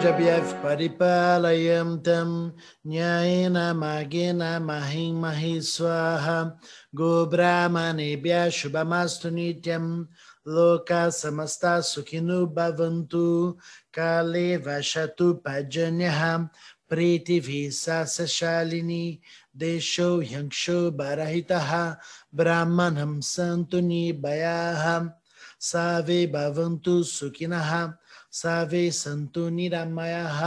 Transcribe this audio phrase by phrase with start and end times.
[0.00, 2.54] Rajabyah Paripalayam Tam
[2.86, 6.56] Nyayena Magina Mahim Mahiswaha Swaha
[6.96, 8.16] Gobramane
[8.48, 10.08] Shubhamastu Nityam
[10.46, 13.58] Loka Samasta Sukhinu Bhavantu
[13.92, 16.48] Kale Vashatu Pajanyaha
[16.90, 19.20] Pritivi Sasashalini
[19.54, 21.98] Desho Yanksho Barahitaha
[22.34, 25.12] Brahmanam Santuni Bayaha
[25.58, 27.98] Save Bhavantu Sukinaha
[28.41, 30.39] सर्वे सन्तु निरामयाः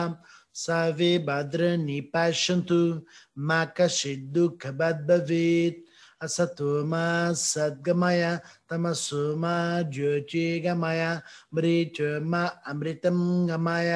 [0.64, 2.80] सर्वे भद्राणि पश्यन्तु
[3.48, 5.86] मा कश्चित् दुःखभाग् भवेत्
[6.24, 7.04] असतो मा
[7.38, 8.22] सद्गमय
[8.70, 9.56] तमसो मा
[9.94, 11.02] ज्योतिर्गमय
[11.54, 13.92] मृत्युर्मा अमृतं गमय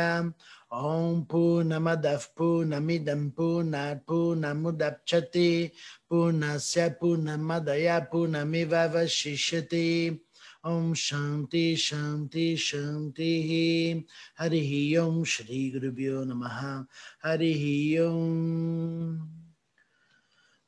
[0.74, 5.50] ॐ पूर्णमदः पूर्णमिदं पूर्णात् पूर्णमुदच्यते
[6.11, 9.84] पूर्णस्य पूर्णमदय पूर्णमिवशिष्यते
[10.67, 13.50] ॐ शान्ति शान्ति शान्तिः
[14.39, 14.72] हरिः
[15.03, 16.61] ॐ श्रीगुरुभ्यो नमः
[17.25, 17.64] हरिः
[18.08, 19.42] ॐ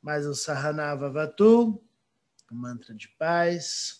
[0.05, 1.81] Mais um Sahana Vavatu,
[2.51, 3.98] o mantra de paz.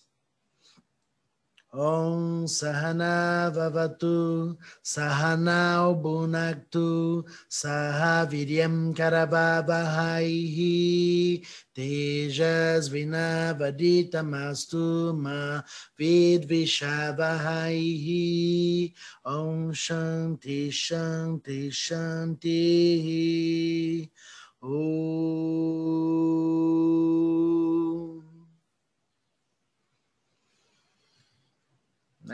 [1.73, 15.63] Om Sahana Vavatu, Sahana Bunaktu, Sahaviryam Karavavahaihi, Tejas Vinavaditamastu Ma
[15.97, 18.93] Vidvishavahaihi,
[19.27, 22.51] Om Shanti Shanti Shanti.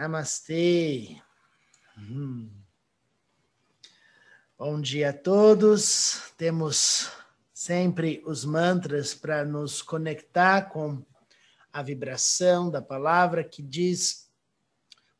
[0.07, 1.17] Namastê.
[1.99, 2.49] Hum.
[4.57, 6.33] Bom dia a todos.
[6.37, 7.11] Temos
[7.53, 11.05] sempre os mantras para nos conectar com
[11.73, 14.31] a vibração da palavra que diz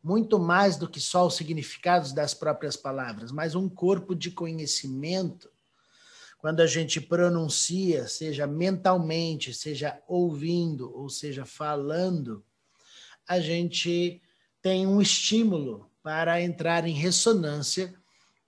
[0.01, 5.51] muito mais do que só os significados das próprias palavras, mas um corpo de conhecimento.
[6.39, 12.45] Quando a gente pronuncia, seja mentalmente, seja ouvindo, ou seja falando,
[13.27, 14.23] a gente
[14.67, 17.95] tem um estímulo para entrar em ressonância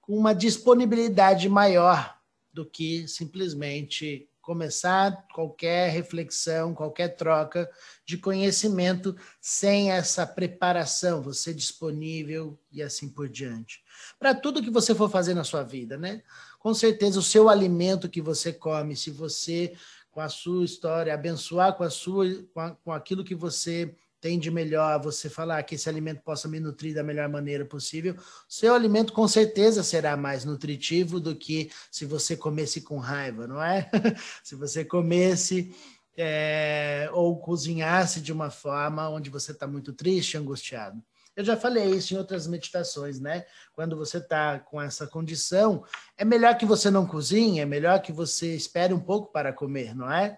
[0.00, 2.18] com uma disponibilidade maior
[2.52, 7.70] do que simplesmente começar qualquer reflexão, qualquer troca
[8.04, 13.80] de conhecimento sem essa preparação, você disponível e assim por diante.
[14.18, 16.20] Para tudo que você for fazer na sua vida, né?
[16.58, 19.72] Com certeza o seu alimento que você come, se você
[20.10, 24.38] com a sua história abençoar com a sua com, a, com aquilo que você tem
[24.38, 28.16] de melhor você falar que esse alimento possa me nutrir da melhor maneira possível,
[28.48, 33.62] seu alimento com certeza será mais nutritivo do que se você comesse com raiva, não
[33.62, 33.88] é?
[34.42, 35.74] se você comesse
[36.16, 41.00] é, ou cozinhasse de uma forma onde você está muito triste, angustiado.
[41.36, 43.46] Eu já falei isso em outras meditações, né?
[43.72, 45.84] Quando você está com essa condição,
[46.16, 49.94] é melhor que você não cozinhe, é melhor que você espere um pouco para comer,
[49.94, 50.36] não é?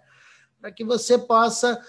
[0.61, 1.81] Para que você possa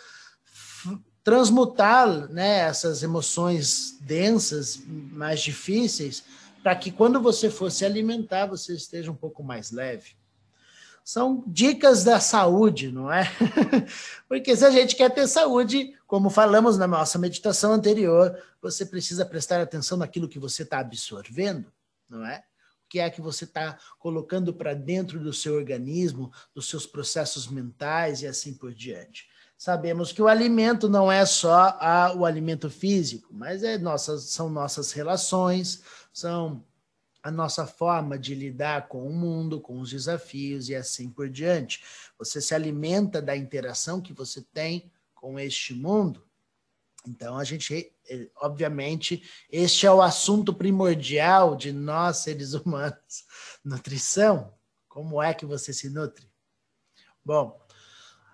[1.24, 6.24] transmutar né, essas emoções densas, mais difíceis,
[6.64, 10.16] para que quando você for se alimentar, você esteja um pouco mais leve.
[11.04, 13.24] São dicas da saúde, não é?
[14.30, 19.26] Porque se a gente quer ter saúde, como falamos na nossa meditação anterior, você precisa
[19.26, 21.72] prestar atenção naquilo que você está absorvendo,
[22.08, 22.44] não é?
[22.86, 27.48] O que é que você está colocando para dentro do seu organismo, dos seus processos
[27.48, 29.31] mentais e assim por diante
[29.62, 34.50] sabemos que o alimento não é só a, o alimento físico, mas é nossas, são
[34.50, 36.66] nossas relações, são
[37.22, 41.84] a nossa forma de lidar com o mundo, com os desafios e assim por diante.
[42.18, 46.26] Você se alimenta da interação que você tem com este mundo.
[47.08, 53.28] Então, a gente, eh, obviamente, este é o assunto primordial de nós, seres humanos:
[53.64, 54.56] nutrição.
[54.90, 56.28] Como é que você se nutre?
[57.24, 57.61] Bom,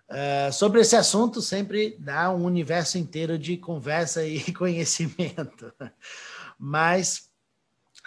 [0.09, 5.73] Uh, sobre esse assunto, sempre dá um universo inteiro de conversa e conhecimento.
[6.57, 7.29] Mas,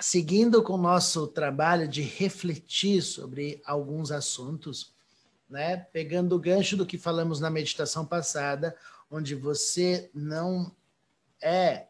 [0.00, 4.94] seguindo com o nosso trabalho de refletir sobre alguns assuntos,
[5.48, 8.74] né, pegando o gancho do que falamos na meditação passada,
[9.10, 10.74] onde você não
[11.42, 11.86] é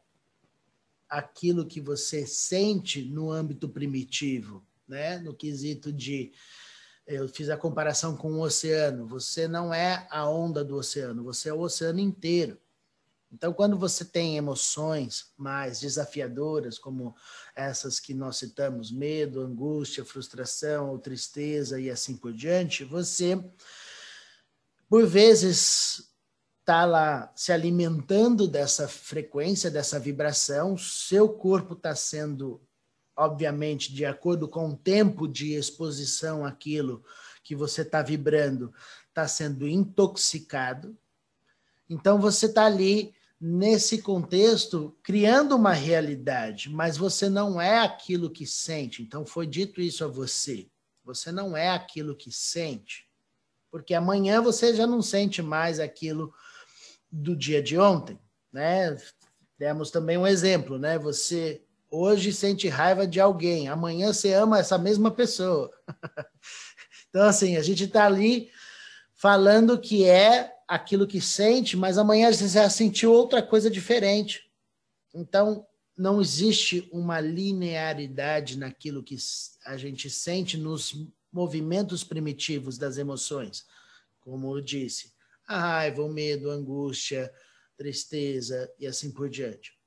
[1.09, 6.33] aquilo que você sente no âmbito primitivo, né, no quesito de
[7.11, 9.07] eu fiz a comparação com o oceano.
[9.09, 12.57] Você não é a onda do oceano, você é o oceano inteiro.
[13.33, 17.15] Então, quando você tem emoções mais desafiadoras, como
[17.55, 23.39] essas que nós citamos, medo, angústia, frustração ou tristeza e assim por diante, você,
[24.89, 26.11] por vezes,
[26.61, 32.61] está lá se alimentando dessa frequência, dessa vibração, seu corpo está sendo
[33.20, 37.05] obviamente, de acordo com o tempo de exposição àquilo
[37.44, 38.72] que você está vibrando,
[39.08, 40.96] está sendo intoxicado.
[41.88, 48.46] Então você está ali nesse contexto criando uma realidade, mas você não é aquilo que
[48.46, 49.02] sente.
[49.02, 50.66] Então foi dito isso a você.
[51.05, 53.06] Você não é aquilo que sente,
[53.70, 56.32] porque amanhã você já não sente mais aquilo
[57.12, 58.19] do dia de ontem,
[58.50, 58.96] né?
[59.58, 60.99] Demos também um exemplo, né?
[60.99, 65.70] Você hoje sente raiva de alguém, amanhã você ama essa mesma pessoa.
[67.08, 68.50] então, assim, a gente está ali
[69.14, 74.50] falando que é aquilo que sente, mas amanhã você já sentiu outra coisa diferente.
[75.12, 75.66] Então,
[75.96, 79.16] não existe uma linearidade naquilo que
[79.66, 83.66] a gente sente nos movimentos primitivos das emoções.
[84.20, 85.12] Como eu disse,
[85.46, 87.32] a raiva, o medo, a angústia,
[87.76, 89.80] tristeza e assim por diante.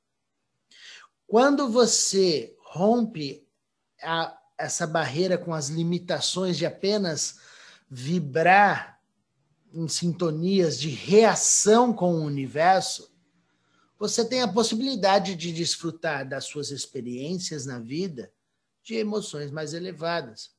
[1.34, 3.44] Quando você rompe
[4.00, 7.40] a, essa barreira com as limitações de apenas
[7.90, 9.02] vibrar
[9.74, 13.12] em sintonias de reação com o universo,
[13.98, 18.32] você tem a possibilidade de desfrutar das suas experiências na vida
[18.84, 20.52] de emoções mais elevadas,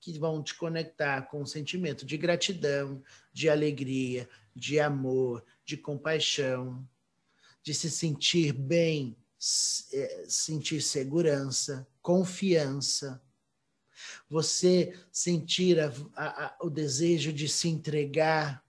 [0.00, 3.02] que vão te conectar com o sentimento de gratidão,
[3.32, 6.86] de alegria, de amor, de compaixão,
[7.62, 13.22] de se sentir bem, sentir segurança, confiança.
[14.28, 18.64] Você sentir a, a, o desejo de se entregar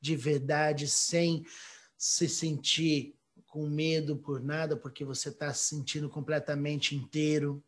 [0.00, 1.44] de verdade sem
[1.96, 3.16] se sentir
[3.46, 7.64] com medo por nada, porque você está se sentindo completamente inteiro.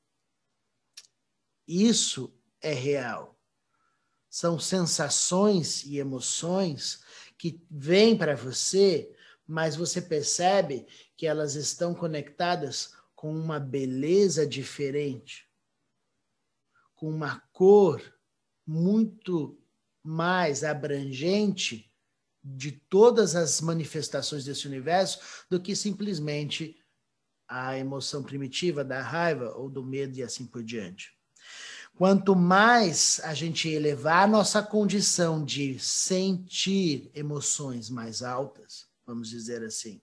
[1.67, 3.38] Isso é real.
[4.29, 7.03] São sensações e emoções
[7.37, 9.11] que vêm para você,
[9.50, 10.87] mas você percebe
[11.17, 15.44] que elas estão conectadas com uma beleza diferente,
[16.94, 18.00] com uma cor
[18.64, 19.61] muito
[20.05, 21.93] mais abrangente
[22.43, 25.19] de todas as manifestações desse universo
[25.50, 26.79] do que simplesmente
[27.49, 31.12] a emoção primitiva da raiva ou do medo e assim por diante.
[31.96, 39.65] Quanto mais a gente elevar a nossa condição de sentir emoções mais altas, vamos dizer
[39.65, 40.01] assim,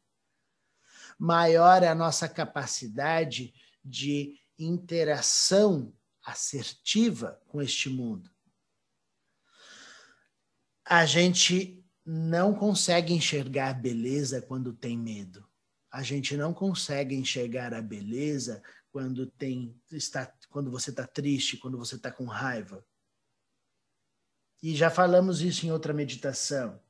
[1.17, 5.93] maior é a nossa capacidade de interação
[6.25, 8.29] assertiva com este mundo.
[10.85, 15.47] A gente não consegue enxergar beleza quando tem medo.
[15.89, 18.61] A gente não consegue enxergar a beleza
[18.91, 22.85] quando tem está quando você está triste, quando você está com raiva.
[24.61, 26.81] E já falamos isso em outra meditação.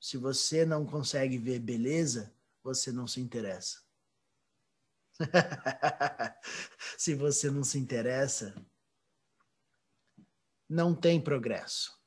[0.00, 3.82] Se você não consegue ver beleza, você não se interessa.
[6.96, 8.54] se você não se interessa,
[10.68, 11.98] não tem progresso.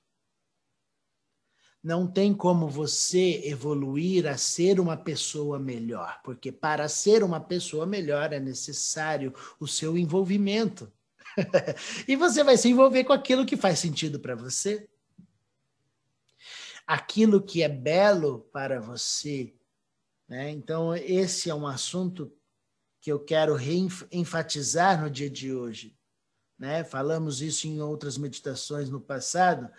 [1.83, 7.87] Não tem como você evoluir a ser uma pessoa melhor, porque para ser uma pessoa
[7.87, 10.91] melhor é necessário o seu envolvimento.
[12.07, 14.87] e você vai se envolver com aquilo que faz sentido para você.
[16.85, 19.53] Aquilo que é belo para você.
[20.27, 20.51] Né?
[20.51, 22.31] Então, esse é um assunto
[22.99, 23.57] que eu quero
[24.11, 25.97] enfatizar no dia de hoje.
[26.57, 26.83] Né?
[26.83, 29.71] Falamos isso em outras meditações no passado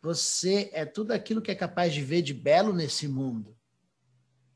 [0.00, 3.56] você é tudo aquilo que é capaz de ver de belo nesse mundo.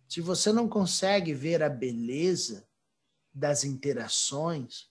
[0.08, 2.68] Se você não consegue ver a beleza
[3.32, 4.90] das interações,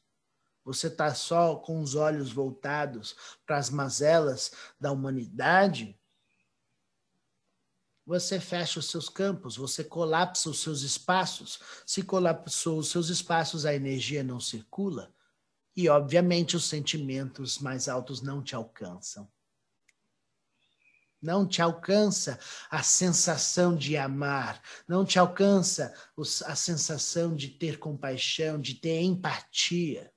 [0.64, 3.16] você está só com os olhos voltados
[3.46, 5.98] para as mazelas da humanidade,
[8.12, 11.62] você fecha os seus campos, você colapsa os seus espaços.
[11.86, 15.14] Se colapsou os seus espaços, a energia não circula
[15.74, 19.32] e, obviamente, os sentimentos mais altos não te alcançam.
[21.22, 22.38] Não te alcança
[22.70, 25.94] a sensação de amar, não te alcança
[26.46, 30.12] a sensação de ter compaixão, de ter empatia.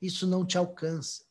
[0.00, 1.26] Isso não te alcança.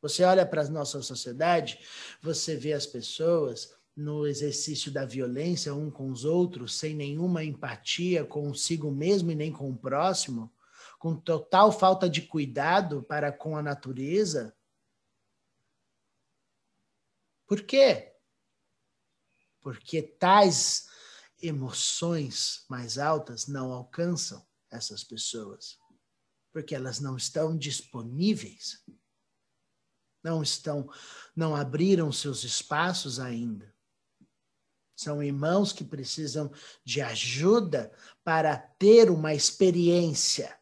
[0.00, 1.78] Você olha para a nossa sociedade,
[2.22, 8.24] você vê as pessoas no exercício da violência um com os outros, sem nenhuma empatia
[8.24, 10.54] consigo mesmo e nem com o próximo,
[11.00, 14.56] com total falta de cuidado para com a natureza,
[17.44, 18.14] por quê?
[19.60, 20.86] Porque tais
[21.42, 25.76] emoções mais altas não alcançam essas pessoas,
[26.52, 28.84] porque elas não estão disponíveis,
[30.22, 30.88] não estão,
[31.34, 33.76] não abriram seus espaços ainda.
[34.98, 36.50] São irmãos que precisam
[36.84, 37.92] de ajuda
[38.24, 40.58] para ter uma experiência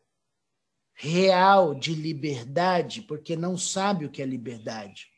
[0.93, 5.11] real de liberdade, porque não sabe o que é liberdade.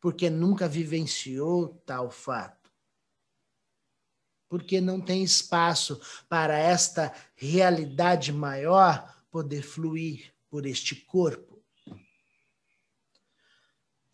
[0.00, 2.70] Porque nunca vivenciou tal fato.
[4.48, 11.60] Porque não tem espaço para esta realidade maior poder fluir por este corpo.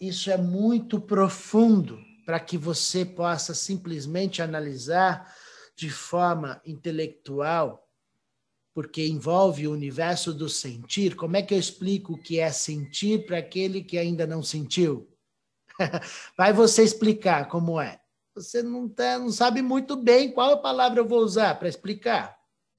[0.01, 5.33] Isso é muito profundo para que você possa simplesmente analisar
[5.77, 7.85] de forma intelectual
[8.75, 13.25] porque envolve o universo do sentir, como é que eu explico o que é sentir
[13.25, 15.09] para aquele que ainda não sentiu?
[16.37, 17.99] Vai você explicar como é.
[18.35, 22.37] Você não, tá, não sabe muito bem qual palavra eu vou usar para explicar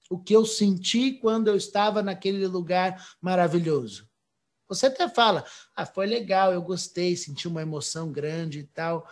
[0.08, 4.08] o que eu senti quando eu estava naquele lugar maravilhoso.
[4.68, 5.44] Você até fala,
[5.76, 9.08] ah, foi legal, eu gostei, senti uma emoção grande e tal,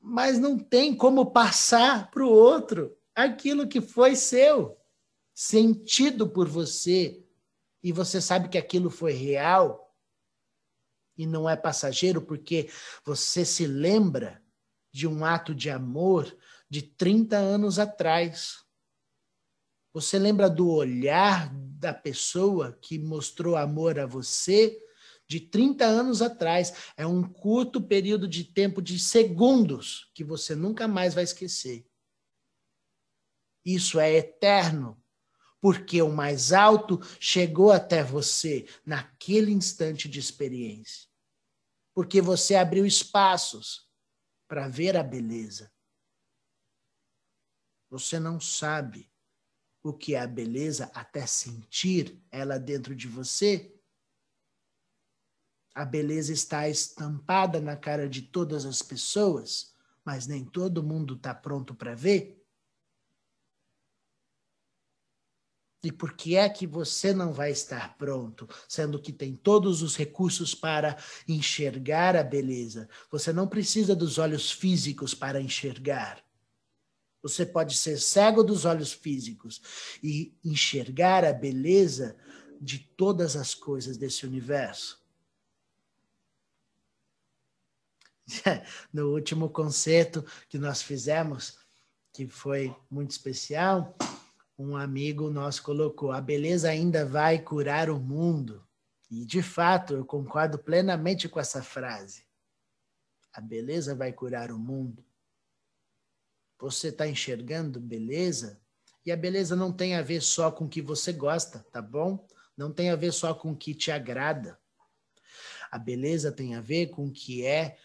[0.00, 4.78] mas não tem como passar para o outro aquilo que foi seu
[5.34, 7.22] sentido por você
[7.82, 9.94] e você sabe que aquilo foi real
[11.16, 12.70] e não é passageiro porque
[13.04, 14.42] você se lembra
[14.92, 16.36] de um ato de amor
[16.68, 18.64] de 30 anos atrás.
[19.92, 24.78] Você lembra do olhar da pessoa que mostrou amor a você
[25.28, 26.92] de 30 anos atrás.
[26.96, 31.86] É um curto período de tempo de segundos que você nunca mais vai esquecer.
[33.64, 35.02] Isso é eterno
[35.60, 41.08] porque o mais alto chegou até você naquele instante de experiência.
[41.92, 43.90] Porque você abriu espaços
[44.46, 45.72] para ver a beleza.
[47.90, 49.10] Você não sabe
[49.82, 53.75] o que é a beleza até sentir ela dentro de você.
[55.76, 61.34] A beleza está estampada na cara de todas as pessoas, mas nem todo mundo está
[61.34, 62.42] pronto para ver.
[65.84, 69.94] E por que é que você não vai estar pronto, sendo que tem todos os
[69.94, 70.96] recursos para
[71.28, 72.88] enxergar a beleza?
[73.10, 76.24] Você não precisa dos olhos físicos para enxergar.
[77.20, 79.60] Você pode ser cego dos olhos físicos
[80.02, 82.16] e enxergar a beleza
[82.58, 85.05] de todas as coisas desse universo.
[88.92, 91.58] No último concerto que nós fizemos,
[92.12, 93.96] que foi muito especial,
[94.58, 98.66] um amigo nosso colocou: a beleza ainda vai curar o mundo.
[99.10, 102.24] E, de fato, eu concordo plenamente com essa frase.
[103.32, 105.04] A beleza vai curar o mundo.
[106.58, 108.60] Você está enxergando beleza?
[109.04, 112.26] E a beleza não tem a ver só com o que você gosta, tá bom?
[112.56, 114.58] Não tem a ver só com o que te agrada.
[115.70, 117.78] A beleza tem a ver com o que é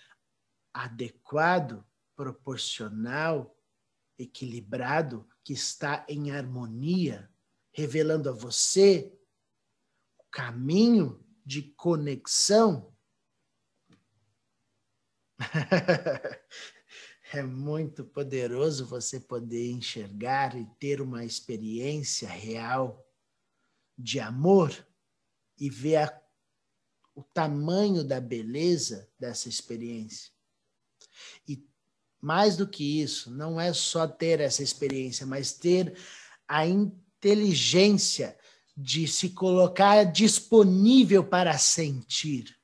[0.73, 1.85] adequado,
[2.15, 3.57] proporcional,
[4.17, 7.29] equilibrado que está em harmonia,
[7.71, 9.11] revelando a você
[10.19, 12.95] o caminho de conexão.
[17.33, 23.03] é muito poderoso você poder enxergar e ter uma experiência real
[23.97, 24.71] de amor
[25.57, 26.21] e ver a,
[27.15, 30.31] o tamanho da beleza dessa experiência.
[32.21, 35.97] Mais do que isso, não é só ter essa experiência, mas ter
[36.47, 38.37] a inteligência
[38.77, 42.55] de se colocar disponível para sentir.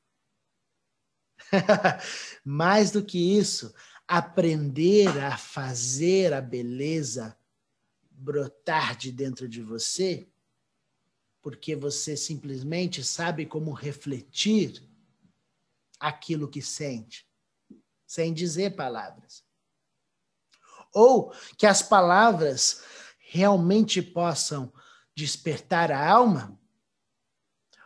[2.46, 3.74] mais do que isso,
[4.08, 7.36] aprender a fazer a beleza
[8.12, 10.28] brotar de dentro de você,
[11.42, 14.84] porque você simplesmente sabe como refletir
[16.00, 17.28] aquilo que sente,
[18.06, 19.47] sem dizer palavras
[20.94, 22.84] ou que as palavras
[23.20, 24.72] realmente possam
[25.16, 26.58] despertar a alma,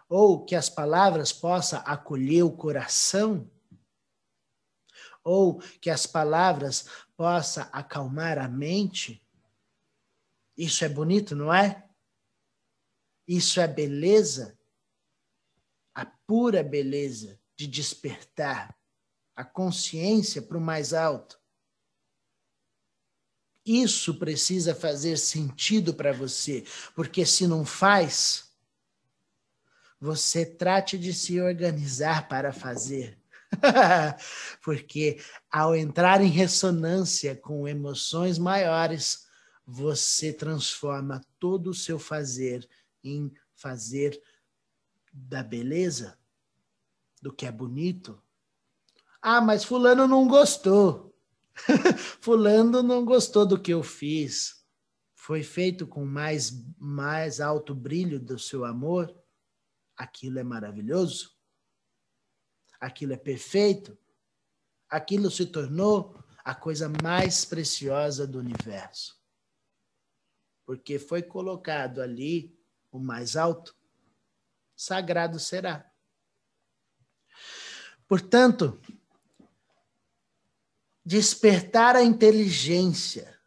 [0.08, 3.50] ou que as palavras possam acolher o coração,
[5.24, 9.26] ou que as palavras possam acalmar a mente.
[10.58, 11.88] Isso é bonito, não é?
[13.28, 14.60] Isso é beleza,
[15.96, 18.78] a pura beleza de despertar
[19.36, 21.41] a consciência para o mais alto.
[23.66, 26.64] Isso precisa fazer sentido para você,
[26.96, 28.52] porque se não faz,
[30.00, 33.20] você trate de se organizar para fazer.
[34.64, 35.20] porque
[35.52, 39.28] ao entrar em ressonância com emoções maiores,
[39.66, 42.68] você transforma todo o seu fazer
[43.04, 44.20] em fazer
[45.14, 46.18] da beleza,
[47.22, 48.22] do que é bonito.
[49.22, 51.11] Ah, mas Fulano não gostou.
[52.22, 54.62] Fulano não gostou do que eu fiz.
[55.14, 59.16] foi feito com mais, mais alto brilho do seu amor,
[59.96, 61.38] aquilo é maravilhoso,
[62.80, 63.96] aquilo é perfeito,
[64.90, 69.22] aquilo se tornou a coisa mais preciosa do universo.
[70.66, 72.58] Porque foi colocado ali
[72.92, 73.76] o mais alto,
[74.76, 75.90] sagrado será.
[78.08, 78.82] Portanto,
[81.06, 83.40] despertar a inteligência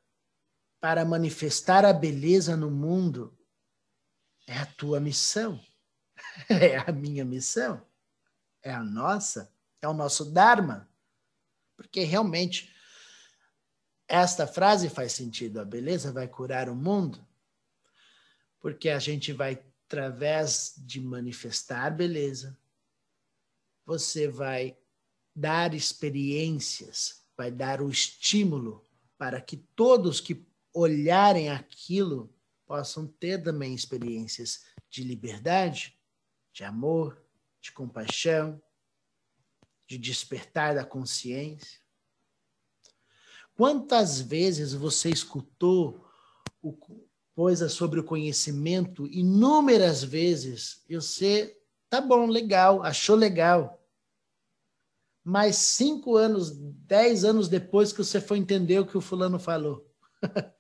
[0.81, 3.37] para manifestar a beleza no mundo
[4.47, 5.59] é a tua missão,
[6.51, 7.85] é a minha missão,
[8.63, 10.89] é a nossa, é o nosso Dharma.
[11.77, 12.75] Porque realmente
[14.07, 17.27] esta frase faz sentido, a beleza vai curar o mundo,
[18.61, 22.59] porque a gente vai, através de manifestar beleza,
[23.85, 24.77] você vai
[25.35, 28.85] dar experiências, vai dar o estímulo
[29.19, 32.33] para que todos que olharem aquilo
[32.67, 35.99] possam ter também experiências de liberdade,
[36.53, 37.23] de amor,
[37.61, 38.61] de compaixão,
[39.87, 41.81] de despertar da consciência.
[43.55, 46.05] Quantas vezes você escutou
[46.63, 46.77] o,
[47.35, 51.57] coisa sobre o conhecimento inúmeras vezes e você
[51.95, 53.81] Tá bom, legal, achou legal.
[55.25, 56.53] Mas cinco anos,
[56.87, 59.91] dez anos depois que você foi entender o que o fulano falou.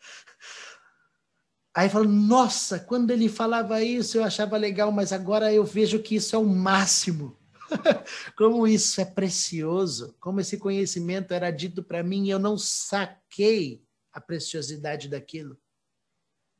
[1.76, 6.14] Aí falou, nossa, quando ele falava isso eu achava legal, mas agora eu vejo que
[6.14, 7.36] isso é o máximo.
[8.36, 13.84] como isso é precioso, como esse conhecimento era dito para mim e eu não saquei
[14.12, 15.58] a preciosidade daquilo.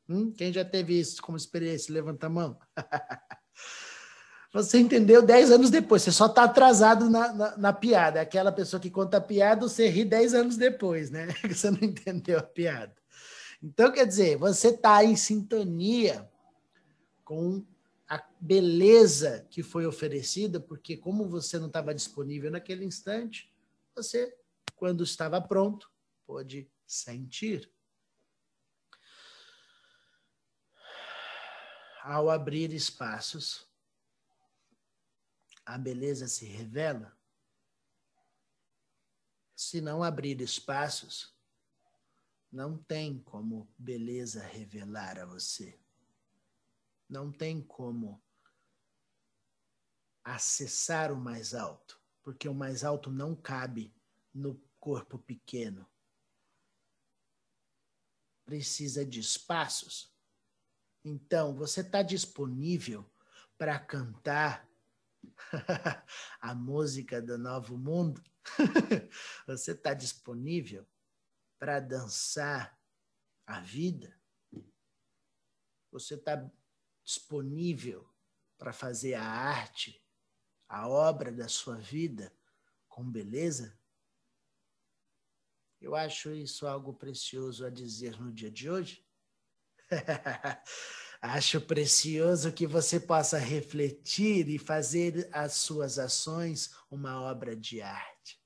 [0.08, 0.32] Hum?
[0.32, 1.94] Quem já teve isso como experiência?
[1.94, 2.58] Levanta a mão.
[4.54, 8.20] Você entendeu dez anos depois, você só está atrasado na, na, na, piada.
[8.20, 11.26] Aquela pessoa que conta a piada, você ri dez anos depois, né?
[11.50, 12.94] Você não entendeu a piada.
[13.60, 16.30] Então, quer dizer, você está em sintonia
[17.24, 17.64] com
[18.08, 23.52] a beleza que foi oferecida, porque como você não estava disponível naquele instante,
[23.92, 24.36] você,
[24.76, 25.90] quando estava pronto,
[26.24, 27.68] pôde sentir.
[32.04, 33.66] Ao abrir espaços,
[35.64, 37.16] a beleza se revela?
[39.56, 41.34] Se não abrir espaços,
[42.50, 45.78] não tem como beleza revelar a você.
[47.08, 48.22] Não tem como
[50.22, 53.94] acessar o mais alto, porque o mais alto não cabe
[54.32, 55.88] no corpo pequeno.
[58.44, 60.12] Precisa de espaços.
[61.04, 63.08] Então, você está disponível
[63.58, 64.68] para cantar
[66.40, 68.22] a música do Novo Mundo,
[69.46, 70.86] você está disponível
[71.58, 72.78] para dançar
[73.46, 74.18] a vida?
[75.90, 76.50] Você está
[77.04, 78.08] disponível
[78.58, 80.04] para fazer a arte,
[80.68, 82.34] a obra da sua vida
[82.88, 83.78] com beleza?
[85.80, 89.06] Eu acho isso algo precioso a dizer no dia de hoje.
[91.26, 98.38] Acho precioso que você possa refletir e fazer as suas ações uma obra de arte.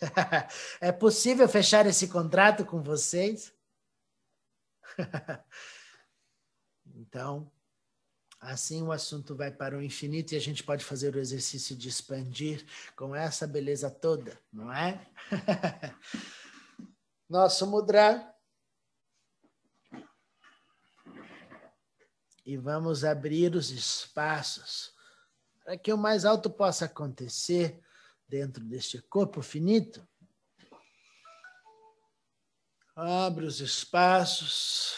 [0.80, 3.52] é possível fechar esse contrato com vocês?
[6.94, 7.50] então,
[8.38, 11.88] assim o assunto vai para o infinito e a gente pode fazer o exercício de
[11.88, 15.04] expandir com essa beleza toda, não é?
[17.28, 18.37] Nosso mudra
[22.48, 24.90] e vamos abrir os espaços
[25.62, 27.78] para que o mais alto possa acontecer
[28.26, 30.08] dentro deste corpo finito.
[32.96, 34.94] Abre os espaços.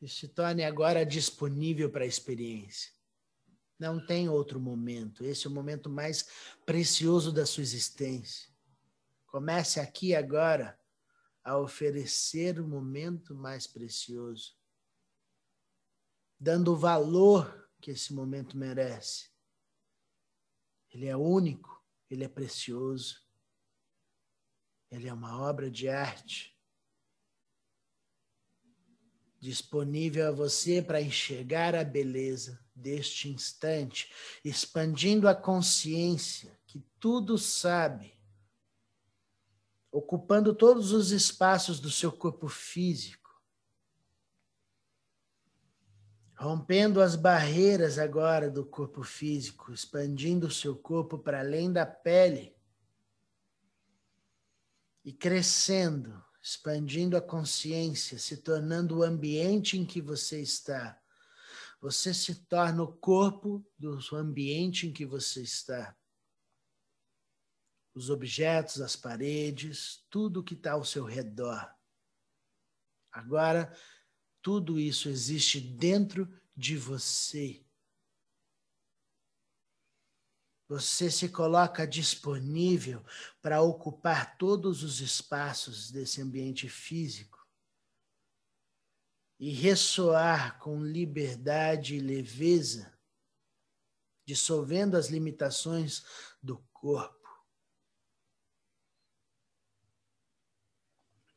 [0.00, 2.92] E se torne agora disponível para a experiência.
[3.76, 5.24] Não tem outro momento.
[5.24, 6.28] Esse é o momento mais
[6.64, 8.48] precioso da sua existência.
[9.26, 10.80] Comece aqui agora
[11.44, 14.56] a oferecer o momento mais precioso,
[16.38, 19.30] dando o valor que esse momento merece.
[20.90, 23.20] Ele é único, ele é precioso,
[24.90, 26.52] ele é uma obra de arte
[29.42, 34.08] disponível a você para enxergar a beleza deste instante,
[34.44, 38.16] expandindo a consciência que tudo sabe
[39.92, 43.30] ocupando todos os espaços do seu corpo físico,
[46.34, 52.56] rompendo as barreiras agora do corpo físico, expandindo o seu corpo para além da pele,
[55.04, 60.98] e crescendo, expandindo a consciência, se tornando o ambiente em que você está.
[61.80, 65.96] Você se torna o corpo do ambiente em que você está.
[67.94, 71.70] Os objetos, as paredes, tudo que está ao seu redor.
[73.10, 73.70] Agora,
[74.40, 77.64] tudo isso existe dentro de você.
[80.68, 83.04] Você se coloca disponível
[83.42, 87.46] para ocupar todos os espaços desse ambiente físico
[89.38, 92.96] e ressoar com liberdade e leveza,
[94.24, 96.04] dissolvendo as limitações
[96.42, 97.21] do corpo.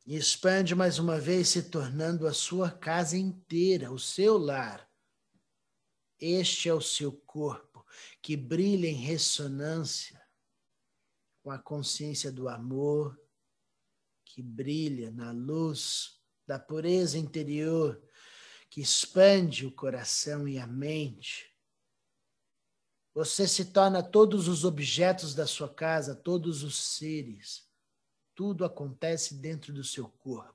[0.06, 4.88] E expande mais uma vez, se tornando a sua casa inteira, o seu lar.
[6.20, 7.84] Este é o seu corpo
[8.22, 10.22] que brilha em ressonância
[11.42, 13.20] com a consciência do amor,
[14.24, 18.02] que brilha na luz da pureza interior,
[18.70, 21.52] que expande o coração e a mente.
[23.14, 27.66] Você se torna todos os objetos da sua casa, todos os seres.
[28.36, 30.54] Tudo acontece dentro do seu corpo.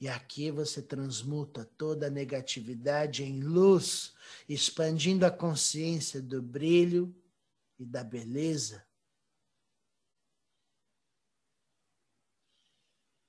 [0.00, 4.14] E aqui você transmuta toda a negatividade em luz,
[4.48, 7.14] expandindo a consciência do brilho
[7.78, 8.84] e da beleza.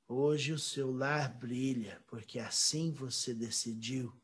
[0.08, 4.21] Hoje o seu lar brilha, porque assim você decidiu.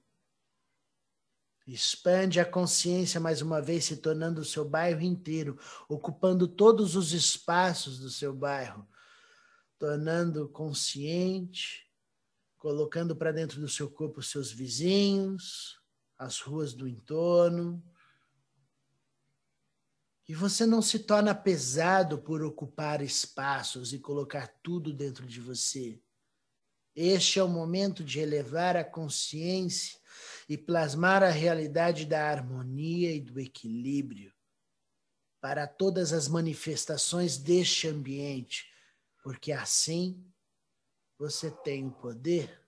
[1.68, 7.12] Expande a consciência mais uma vez, se tornando o seu bairro inteiro, ocupando todos os
[7.12, 8.88] espaços do seu bairro,
[9.78, 11.88] tornando consciente
[12.58, 15.80] colocando para dentro do seu corpo os seus vizinhos,
[16.18, 17.82] as ruas do entorno.
[20.28, 26.02] E você não se torna pesado por ocupar espaços e colocar tudo dentro de você.
[26.94, 29.98] Este é o momento de elevar a consciência
[30.48, 34.34] e plasmar a realidade da harmonia e do equilíbrio
[35.42, 38.72] para todas as manifestações deste ambiente,
[39.24, 40.26] porque assim
[41.18, 42.62] você tem o poder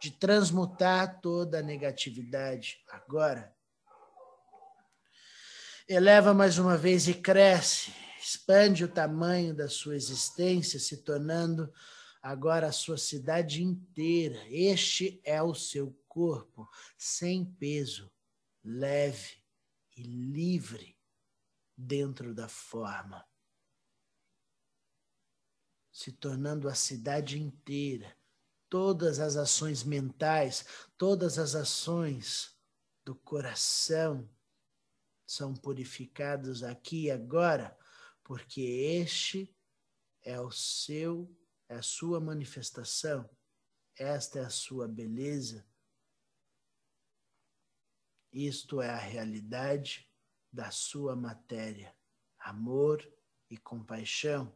[0.00, 3.54] de transmutar toda a negatividade agora.
[5.88, 11.72] Eleva mais uma vez e cresce, expande o tamanho da sua existência, se tornando
[12.22, 14.40] agora a sua cidade inteira.
[14.48, 18.12] Este é o seu corpo, sem peso,
[18.62, 19.42] leve
[19.96, 20.98] e livre
[21.76, 23.26] dentro da forma
[25.92, 28.16] se tornando a cidade inteira.
[28.68, 30.64] Todas as ações mentais,
[30.96, 32.58] todas as ações
[33.04, 34.28] do coração
[35.26, 37.76] são purificadas aqui e agora,
[38.24, 39.54] porque este
[40.22, 41.30] é o seu,
[41.68, 43.28] é a sua manifestação,
[43.96, 45.66] esta é a sua beleza.
[48.32, 50.08] Isto é a realidade
[50.50, 51.94] da sua matéria,
[52.38, 53.06] amor
[53.50, 54.52] e compaixão.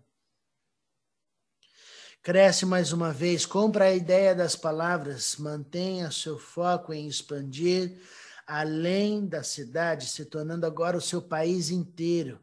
[2.23, 8.01] Cresce mais uma vez, compra a ideia das palavras, mantenha seu foco em expandir
[8.47, 12.41] além da cidade, se tornando agora o seu país inteiro.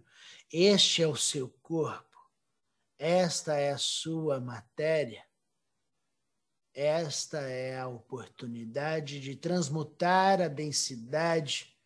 [0.51, 2.17] Este é o seu corpo,
[2.97, 5.25] esta é a sua matéria,
[6.73, 11.77] esta é a oportunidade de transmutar a densidade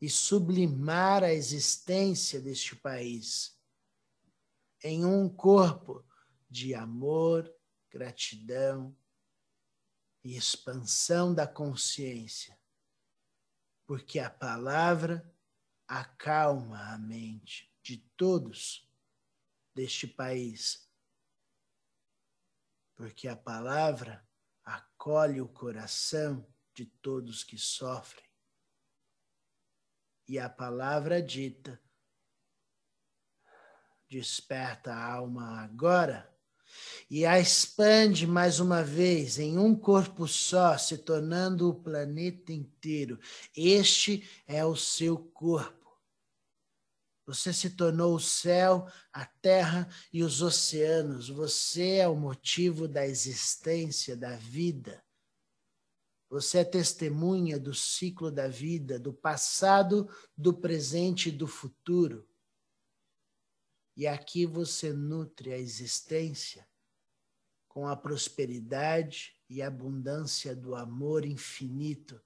[0.00, 3.58] e sublimar a existência deste país
[4.84, 6.04] em um corpo
[6.48, 7.52] de amor,
[7.90, 8.96] gratidão
[10.22, 12.56] e expansão da consciência,
[13.84, 15.34] porque a palavra
[15.88, 18.88] acalma a mente de todos
[19.74, 20.88] deste país,
[22.94, 24.25] porque a palavra
[25.06, 28.24] acolhe o coração de todos que sofrem.
[30.28, 31.80] E a palavra dita
[34.10, 36.28] desperta a alma agora
[37.08, 43.16] e a expande mais uma vez em um corpo só, se tornando o planeta inteiro.
[43.56, 45.85] Este é o seu corpo.
[47.26, 51.28] Você se tornou o céu, a terra e os oceanos.
[51.28, 55.04] Você é o motivo da existência, da vida.
[56.30, 62.28] Você é testemunha do ciclo da vida, do passado, do presente e do futuro.
[63.96, 66.68] E aqui você nutre a existência
[67.66, 72.20] com a prosperidade e abundância do amor infinito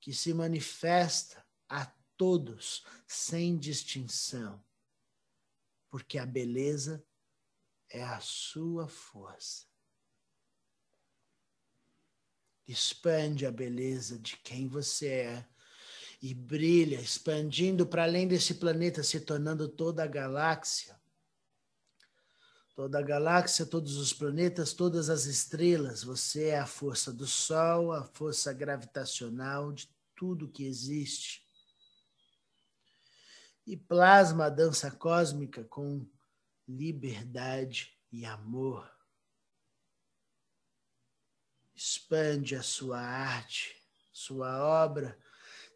[0.00, 4.62] que se manifesta a todos sem distinção.
[5.94, 7.04] porque a beleza
[7.88, 9.64] é a sua força.
[12.66, 15.48] Expande a beleza de quem você é
[16.20, 21.00] e brilha, expandindo para além desse planeta, se tornando toda a galáxia.
[22.74, 26.02] Toda a galáxia, todos os planetas, todas as estrelas.
[26.02, 31.43] Você é a força do Sol, a força gravitacional de tudo que existe.
[33.66, 36.06] E plasma a dança cósmica com
[36.68, 38.90] liberdade e amor.
[41.74, 43.76] Expande a sua arte,
[44.12, 45.18] sua obra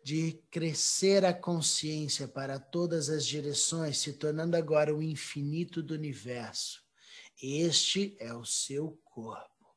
[0.08, 6.82] de crescer a consciência para todas as direções, se tornando agora o infinito do universo.
[7.42, 9.76] Este é o seu corpo,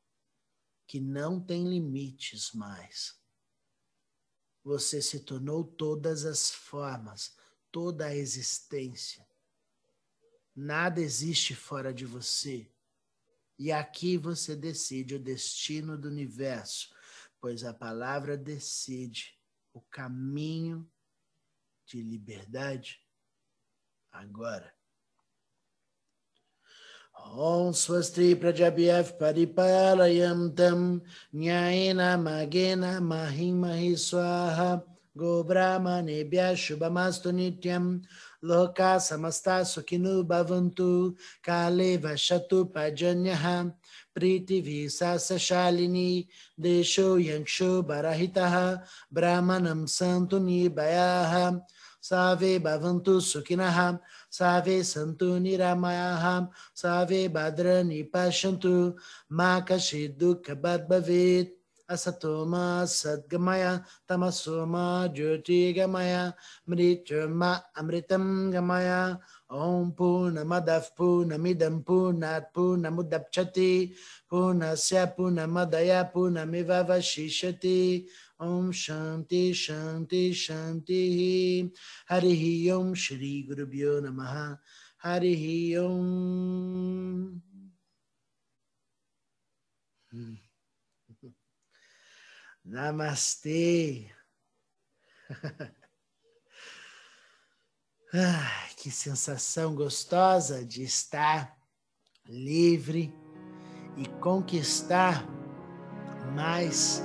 [0.86, 3.14] que não tem limites mais.
[4.64, 7.36] Você se tornou todas as formas,
[7.72, 9.26] toda a existência.
[10.54, 12.70] Nada existe fora de você.
[13.58, 16.94] E aqui você decide o destino do universo,
[17.40, 19.38] pois a palavra decide
[19.72, 20.88] o caminho
[21.86, 23.00] de liberdade
[24.10, 24.72] agora.
[27.14, 31.00] Om Swasti Prajabhyav Paripalayam Tam
[31.32, 34.82] Nyayena Magena Mahimahi Swaha
[35.14, 36.24] Go Brahmane
[36.56, 38.02] Shubhamastu Nityam.
[38.42, 41.14] Loka Samasta Sukhinu Bhavantu.
[44.16, 46.26] Priti Visasa Shalini.
[46.58, 48.82] Desho Yankshu Barahitaha
[49.14, 51.60] Brahmanam Santu Nibayaha
[52.00, 58.94] Save Bhavantu Sukhinaha Save Santu Niramayaha Save Bhadra Nipashantu.
[59.30, 60.88] Makashidu Kabad
[61.92, 66.32] Asatoma Sadgamaya Tamasoma Jyotigamaya
[66.68, 69.18] Mrityuma Amritam Gamaya
[69.50, 73.92] Om Punamadav Punamidam Punat Punamudapchati
[74.30, 78.06] Punasya Punamadaya Punamivavashishati
[78.40, 81.70] Om Shanti Shanti Shanti.
[82.10, 84.58] Harihi Om Shri Gurubhyo Namaha.
[85.04, 87.42] Harihi Om.
[90.10, 90.34] Hmm.
[92.64, 94.06] Namastê.
[98.14, 101.56] Ai, que sensação gostosa de estar
[102.28, 103.12] livre
[103.96, 105.26] e conquistar
[106.34, 107.02] mais,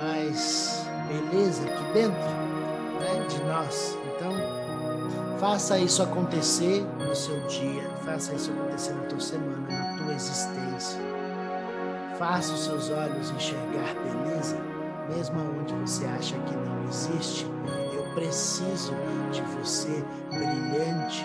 [0.00, 2.20] mais beleza aqui dentro
[3.00, 3.96] né, de nós.
[4.14, 4.32] Então,
[5.38, 11.07] faça isso acontecer no seu dia, faça isso acontecer na tua semana, na tua existência.
[12.18, 14.56] Faça os seus olhos enxergar beleza,
[15.08, 17.46] mesmo onde você acha que não existe
[18.18, 18.92] preciso
[19.30, 21.24] de você brilhante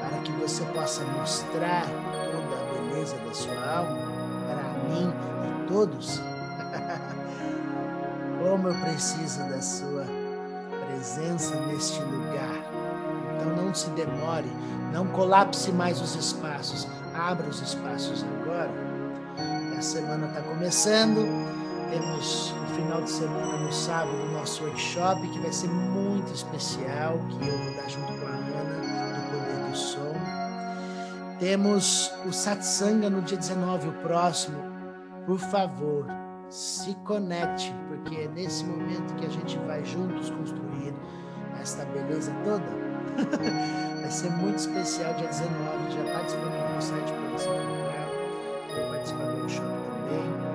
[0.00, 3.98] para que você possa mostrar toda a beleza da sua alma
[4.46, 5.12] para mim
[5.48, 6.20] e todos.
[8.40, 10.06] Como eu preciso da sua
[10.86, 12.54] presença neste lugar.
[13.34, 14.52] Então não se demore,
[14.92, 18.39] não colapse mais os espaços, abra os espaços agora.
[19.80, 21.26] A semana está começando,
[21.88, 27.48] temos final de semana, no sábado, o nosso workshop, que vai ser muito especial, que
[27.48, 30.12] eu vou dar junto com a Ana, do Poder do Som.
[31.38, 34.58] Temos o Satsanga no dia 19, o próximo.
[35.24, 36.04] Por favor,
[36.50, 40.94] se conecte, porque é nesse momento que a gente vai juntos construir
[41.58, 42.66] esta beleza toda.
[43.98, 47.79] vai ser muito especial, dia 19, já está disponível no site para você
[49.02, 49.62] explanation
[50.08, 50.49] também.